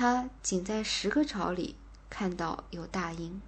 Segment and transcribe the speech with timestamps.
[0.00, 1.74] 他仅在十个巢里
[2.08, 3.42] 看到有大鹰。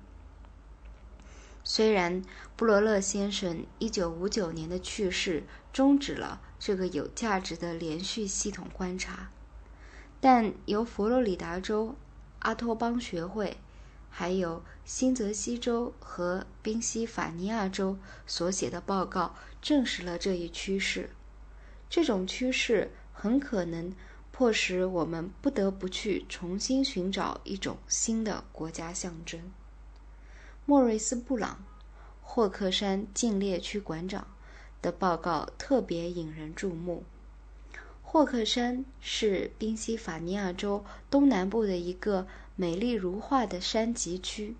[1.62, 2.24] 虽然
[2.56, 9.30] 布罗勒先生1959年的去世终止了这个有价值的连续系统观察，
[10.20, 11.94] 但由佛罗里达州
[12.40, 13.58] 阿托邦学会。
[14.08, 17.96] 还有新泽西州和宾夕法尼亚州
[18.26, 21.10] 所写的报告证实了这一趋势。
[21.88, 23.92] 这种趋势很可能
[24.40, 29.52] 迫使我们不得不去重新寻找一种新的国家象征。
[30.64, 31.62] 莫瑞斯·布朗，
[32.22, 34.26] 霍克山禁猎区馆长
[34.80, 37.04] 的报告特别引人注目。
[38.00, 42.26] 霍克山是宾夕法尼亚州东南部的一个。
[42.56, 44.56] 美丽如画的山脊区，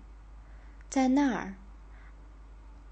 [0.91, 1.55] 在那儿，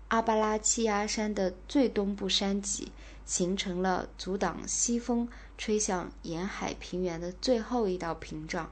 [0.08, 2.92] 阿巴拉契亚山的最东部山脊
[3.26, 8.72] 形成了阻挡西风吹向沿海平原的最后一道屏障。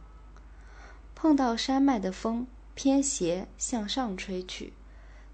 [1.14, 4.72] 碰到山脉的风偏斜向上吹去，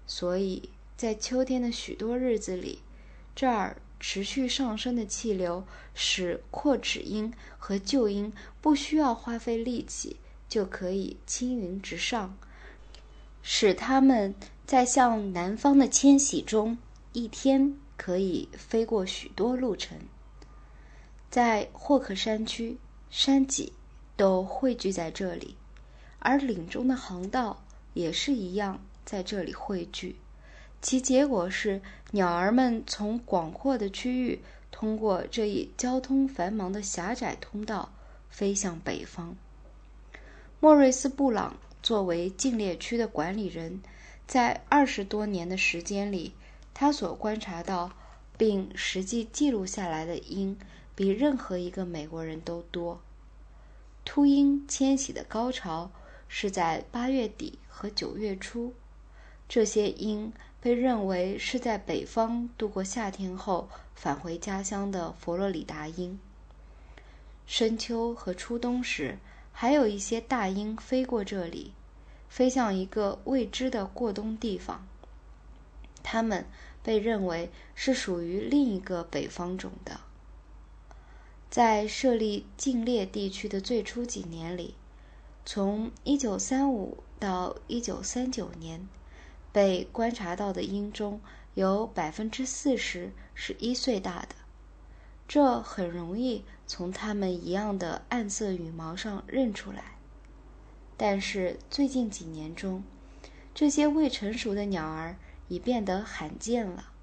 [0.06, 2.80] 所以在秋天的许多日子里，
[3.36, 10.16] 这儿持续上升的气流使阔齿鹰和鹫鹰不需要花费力气。
[10.46, 12.36] 就可以青云直上，
[13.42, 14.32] 使它们
[14.64, 16.78] 在向南方的迁徙中，
[17.12, 19.98] 一天可以飞过许多路程。
[21.34, 22.78] 在霍克山区，
[23.10, 23.72] 山脊
[24.16, 25.56] 都汇聚在这里，
[26.20, 27.60] 而岭中的航道
[27.92, 30.14] 也是一样在这里汇聚。
[30.80, 34.38] 其结果是，鸟儿们从广阔的区域
[34.70, 37.92] 通过这一交通繁忙的狭窄通道
[38.30, 39.34] 飞向北方。
[40.60, 43.82] 莫瑞斯·布朗作为禁猎区的管理人，
[44.28, 46.32] 在二十多年的时间里，
[46.72, 47.90] 他所观察到
[48.38, 50.56] 并实际记录下来的鹰，
[50.94, 53.00] 比任何一个美国人都多。
[54.04, 55.90] 秃鹰迁徙的高潮
[56.28, 58.74] 是在八月底和九月初，
[59.48, 66.18] 这些鹰被认为是在北方度过夏天后返回家乡的佛罗里达鹰。
[67.46, 69.18] 深秋和初冬时。
[69.56, 71.74] 还有一些大鹰飞过这里，
[72.28, 74.84] 飞向一个未知的过冬地方。
[76.02, 76.44] 它们
[76.82, 80.00] 被认为是属于另一个北方种的。
[81.54, 84.74] 在设立禁猎地区的最初几年里，
[85.44, 88.88] 从1935到1939年，
[89.52, 91.20] 被观察到的鹰中
[91.54, 94.34] 有40%是一岁大的。
[95.28, 99.98] 这很容易从它们一样的暗色羽毛上认出来，
[100.96, 102.82] 但是最近几年中，
[103.54, 105.14] 这些未成熟的鸟儿
[105.46, 106.93] 已变得罕见了。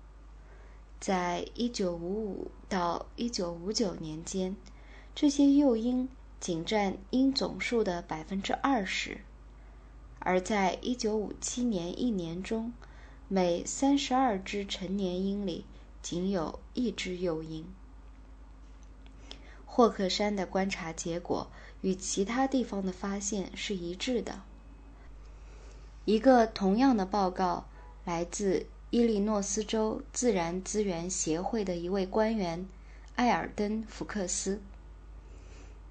[1.02, 4.56] 在1955到1959年间，
[5.16, 6.08] 这些幼鹰
[6.40, 9.22] 仅占鹰总数的百分之二十，
[10.20, 12.72] 而在1957年一年中，
[13.28, 15.66] 每32只成年鹰里
[16.04, 17.66] 仅有一只幼鹰。
[19.66, 21.50] 霍克山的观察结果
[21.82, 24.44] 与其他地方的发现是一致的。
[26.06, 27.66] 一个同样的报告
[28.06, 32.68] 来自伊利诺斯州自然资源协会的一位官员
[33.16, 34.62] 艾尔登·福克斯。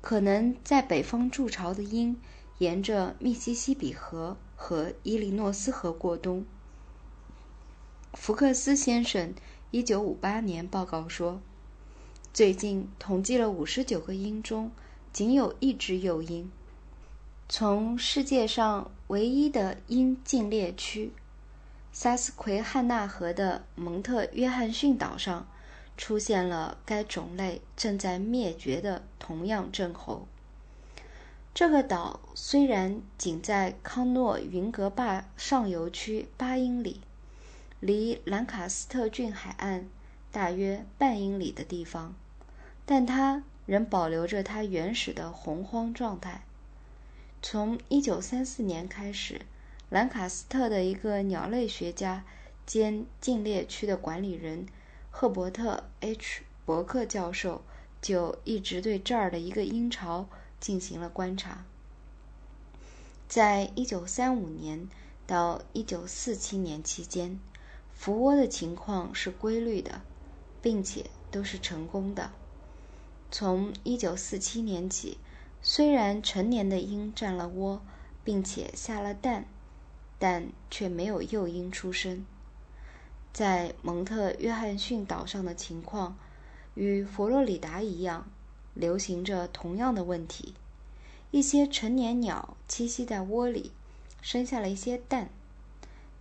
[0.01, 2.21] 可能在北方筑巢的鹰
[2.59, 6.45] 沿着密西西比河和伊利诺斯河过冬。
[8.15, 9.35] 福克斯先生
[9.73, 11.41] 1958年报告说。
[12.33, 14.71] 最近统计了五十九个鹰中，
[15.13, 16.49] 仅有一只幼鹰。
[17.49, 21.11] 从世界上唯一的鹰禁猎区——
[21.93, 25.47] 萨斯奎汉纳河的蒙特约翰逊岛上，
[25.97, 30.27] 出现了该种类正在灭绝的同样症候。
[31.53, 37.01] 这个岛虽然仅在康诺云格坝上游区八英里，
[37.81, 39.89] 离兰卡斯特郡海岸。
[40.33, 42.15] 大约半英里的地方，
[42.87, 46.45] 但它仍保留着它原始的洪荒状态。
[47.43, 49.41] 从1934年开始，
[49.91, 52.25] 兰卡斯特的一个鸟类学家
[52.65, 54.67] 兼禁猎区的管理人
[55.11, 57.63] 赫伯特 ·H· 伯克教授
[58.01, 60.29] 就一直对这儿的一个鹰巢
[60.59, 61.67] 进行了观察。
[63.29, 64.89] 在1935年
[65.27, 67.39] 到1947年期间，
[67.93, 70.01] 伏窝的情况是规律的。
[70.63, 72.33] 并且都是成功的。
[73.31, 75.17] 从1947年起，
[75.63, 77.81] 虽然成年的鹰占了窝，
[78.23, 79.47] 并且下了蛋，
[80.21, 82.25] 但却没有幼鹰出生。
[83.33, 86.17] 在蒙特约翰逊岛上的情况，
[86.75, 88.29] 与佛罗里达一样，
[88.75, 90.55] 流行着同样的问题。
[91.31, 93.73] 一些成年鸟栖息在窝里，
[94.21, 95.31] 生下了一些蛋，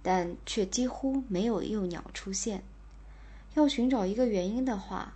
[0.02, 2.64] 但却几乎没有幼鸟出现。
[3.56, 5.16] 要寻找一个原因的话，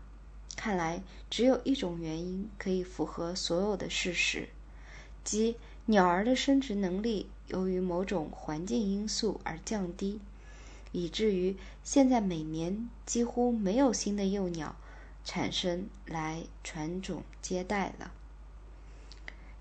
[0.57, 4.49] 看来只有一种原因可以符合所有的事实，
[5.23, 10.21] 即鸟儿的生殖能力由于某种环境因素而降低，
[10.93, 14.77] 以至于现在每年几乎没有新的幼鸟
[15.25, 18.13] 产生来传种接代了。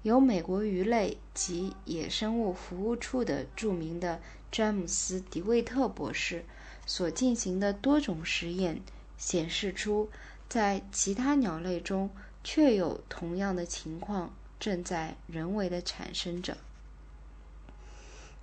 [0.03, 4.21] 由美国鱼类及野生物服务处的著名的
[4.51, 6.45] 詹姆斯·迪维特博士
[6.87, 8.81] 所进行的多种实验
[9.17, 10.09] 显示出，
[10.49, 12.11] 在其他鸟类中
[12.45, 16.57] 确有同样的情况正在人为的产生着。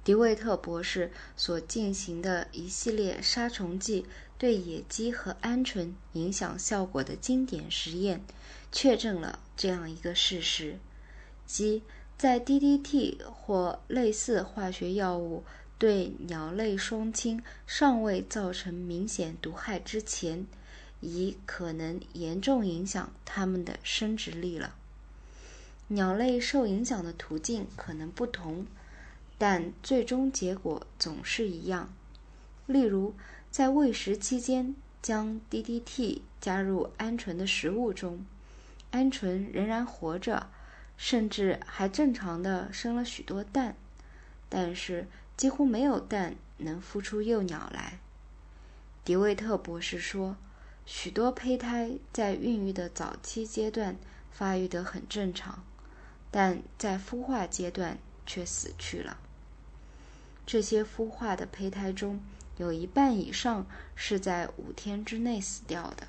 [0.04, 4.06] 迪维特博士所进行的一系列杀虫剂
[4.38, 8.22] 对野鸡和鹌鹑影响效果的经典实验，
[8.70, 10.78] 确证了这样一个事实。
[11.46, 11.84] 即
[12.18, 15.46] 在 DDT 或类似化学药物
[15.78, 20.46] 对鸟类双亲尚未造成明显毒害之前，
[21.00, 24.76] 已可能严重影响它们的生殖力了。
[25.90, 28.66] 鸟类受影响的途径可能不同，
[29.38, 31.94] 但最终结果总是一样。
[32.66, 33.14] 例如，
[33.52, 38.26] 在喂食期间将 DDT 加入鹌鹑的食物中，
[38.92, 40.48] 鹌鹑仍然活着。
[41.02, 43.78] 甚至还正常的生了许多蛋，
[44.50, 45.08] 但是
[45.38, 48.00] 几乎没有蛋能孵出幼鸟来。
[49.06, 50.36] 迪维特博士说，
[50.86, 53.96] 许多胚胎在孕育的早期阶段
[54.30, 55.64] 发育得很正常，
[56.32, 59.18] 但在孵化阶段却死去了。
[60.46, 62.20] 这些孵化的胚胎中
[62.58, 63.66] 有一半以上
[63.96, 66.08] 是在五天之内死掉的。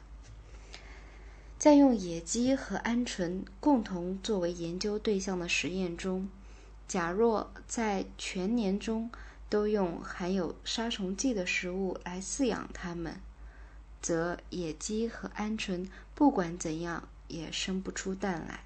[1.58, 6.28] 在用野鸡和鹌鹑共同作为研究对象的实验中，
[6.88, 9.10] 假若在全年中
[9.50, 13.20] 都用含有杀虫剂的食物来饲养它们，
[14.00, 18.64] 则野鸡和鹌鹑不管怎样也生不出蛋来。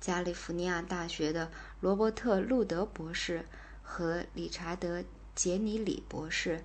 [0.00, 1.50] 加利福尼亚大学的
[1.80, 3.44] 罗伯特·路德博士
[3.82, 5.00] 和理查德·
[5.34, 6.64] 杰尼里博士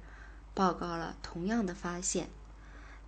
[0.54, 2.30] 报告了同样的发现：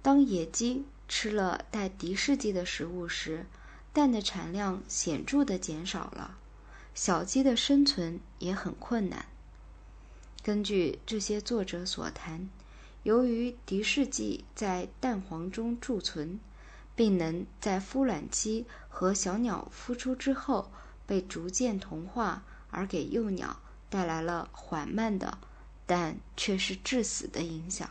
[0.02, 3.46] 当野鸡吃了带敌视剂的食物时，
[3.94, 6.38] 蛋的产量显著地减少了，
[6.94, 9.26] 小鸡的生存也很困难。
[10.44, 12.50] 根据这些作者所谈，
[13.04, 16.40] 由于敌视剂在蛋黄中贮存，
[16.96, 18.66] 并能在孵卵期
[19.00, 20.72] 和小鸟孵出之后
[21.06, 22.42] 被逐渐同化，
[22.72, 23.60] 而给幼鸟
[23.92, 25.38] 带来了缓慢的，
[25.86, 27.88] 但却是致死的影响。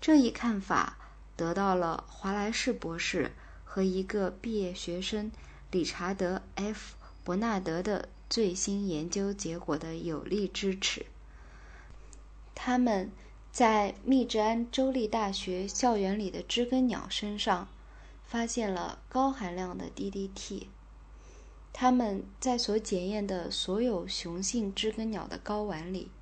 [0.00, 0.96] 这一看法。
[1.36, 3.32] 得到了华莱士博士
[3.64, 5.32] 和一个毕业学生
[5.70, 6.76] 理查德 ·F·
[7.24, 11.06] 伯纳德的最新研究结果的有力支持。
[12.54, 13.10] 他们
[13.50, 17.68] 在密执安州立大学校园里的知更鸟身上
[18.30, 20.68] 发现了高含量的 DDT。
[21.72, 26.12] 它们在所检验的所有雄性知更鸟的睾丸里，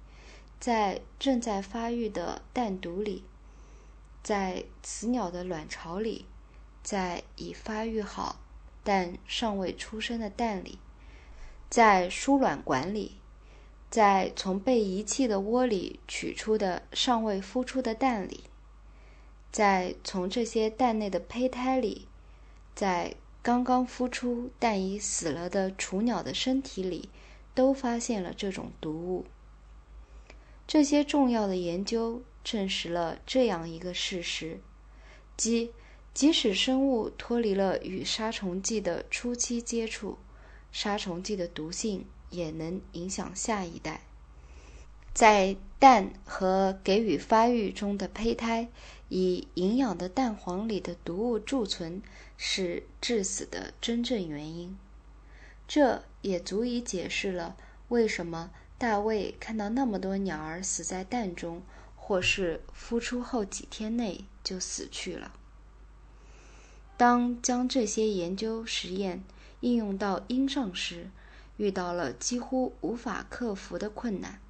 [0.58, 3.25] 在正在发育的蛋毒里。
[4.22, 6.25] 在雌鸟的卵巢里，
[6.82, 8.40] 在已发育好
[8.82, 10.78] 但尚未出生的蛋里，
[11.69, 13.16] 在输卵管里，
[13.90, 18.44] 在从被遗弃的窝里取出的尚未孵出的蛋里，
[19.50, 22.09] 在从这些蛋内的胚胎里，
[22.75, 27.09] 在刚刚孵出但已死了的雏鸟的身体里，
[27.55, 29.26] 都发现了这种毒物。
[30.67, 32.23] 这些重要的研究。
[32.45, 34.59] 证实了这样一个事实，
[35.37, 35.71] 即
[36.14, 40.17] 即使生物脱离了与杀虫剂的初期接触，
[40.73, 44.00] 杀虫剂的毒性也能影响下一代。
[45.12, 48.69] 在蛋和给予发育中的胚胎
[49.08, 52.02] 以营养的蛋黄里的毒物贮存
[52.36, 54.78] 是致死的真正原因。
[55.66, 57.56] 这也足以解释了
[57.88, 61.62] 为什么大卫看到那么多鸟儿死在蛋中。
[62.10, 65.34] 或是孵出后几天内就死去了。
[66.96, 69.22] 当将这些研究实验
[69.60, 71.10] 应用到鹰上时，
[71.58, 74.40] 遇到了几乎无法克服的困难。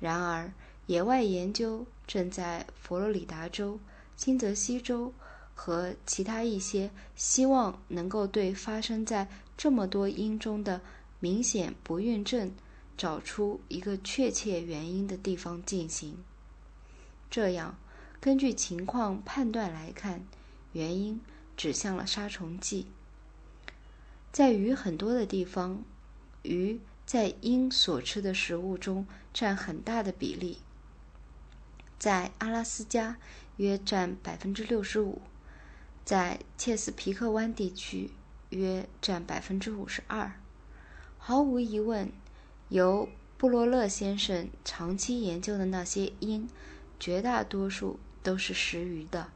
[0.00, 0.52] 然而，
[0.86, 3.78] 野外研究正在佛罗里达州、
[4.16, 5.12] 新泽西州
[5.54, 10.80] 和其他一些希望能够对发生在这么多鹰中的
[11.18, 12.52] 明显不孕症
[12.96, 16.16] 找出一个确切原因的地方进行。
[17.30, 17.76] 这样，
[18.20, 20.24] 根据情况判断来看，
[20.72, 21.20] 原因
[21.56, 22.86] 指向了杀虫剂。
[24.30, 25.82] 在鱼很多的地方，
[26.42, 30.58] 鱼在鹰所吃的食物中占很大的比例。
[31.98, 33.16] 在阿拉斯加
[33.56, 35.22] 约占百分之六十五，
[36.04, 38.10] 在切斯皮克湾地区
[38.50, 40.32] 约占百分之五十二。
[41.18, 42.12] 毫无疑问，
[42.68, 46.48] 由布罗勒先生长期研究的那些鹰，
[47.00, 49.28] 绝大多数都是食鱼的。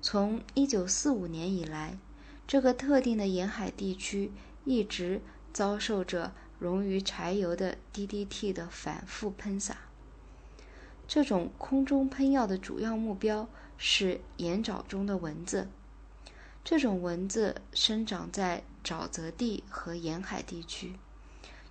[0.00, 1.98] 从1945年以来，
[2.46, 4.32] 这个特定的沿海地区
[4.64, 5.20] 一直
[5.52, 9.76] 遭受着溶于柴油的 DDT 的反复喷洒。
[11.14, 15.68] 这种空中喷药的主要目标是盐沼中的蚊子。
[16.64, 20.94] 这种蚊子生长在沼泽地和沿海地区，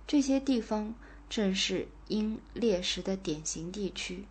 [0.06, 0.94] 这些地方
[1.28, 4.26] 正是鹰猎食的典型地区。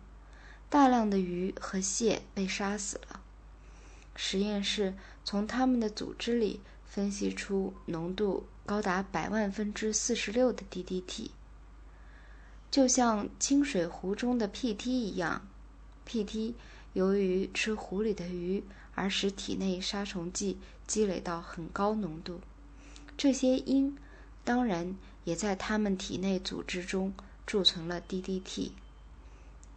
[0.70, 3.20] 大量的鱼和蟹被杀死了。
[4.16, 11.28] 实验室从它们的组织里分析出浓度高达百万分之四十六的 DDT，
[12.72, 15.46] 就像清水湖中的 PT 一样。
[16.08, 16.54] PT
[16.94, 18.64] 由于吃湖里的鱼
[18.94, 22.40] 而使体内杀虫剂积累到很高浓度。
[23.16, 23.96] 这些鹰
[24.42, 27.12] 当然也在它们体内组织中
[27.46, 28.70] 贮存了 DDT。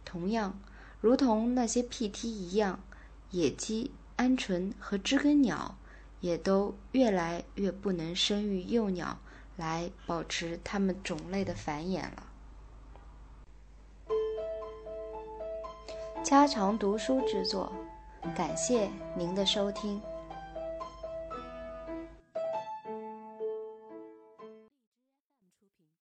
[0.04, 0.58] 同样，
[1.02, 2.80] 如同那些 PT 一样，
[3.30, 3.92] 野鸡。
[4.16, 5.76] 鹌鹑和知更鸟
[6.22, 9.18] 也都越来越不能生育幼鸟
[9.58, 12.26] 来保持它们种类的繁衍了。
[16.26, 17.70] 家常读书之作，
[18.34, 20.02] 感谢您的收听。